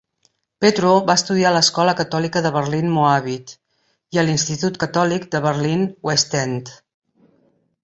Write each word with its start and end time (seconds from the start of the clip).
Petruo 0.63 0.93
va 1.09 1.15
estudiar 1.19 1.49
a 1.51 1.55
l'escola 1.57 1.93
catòlica 1.99 2.41
de 2.45 2.51
Berlin-Moabit 2.55 3.55
i 4.17 4.21
a 4.21 4.25
l'institut 4.31 4.83
catòlic 4.87 5.31
de 5.37 5.45
Berlin-Westend. 5.47 6.77